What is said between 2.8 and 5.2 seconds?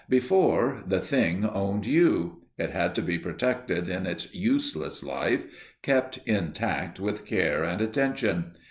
to be protected in its useless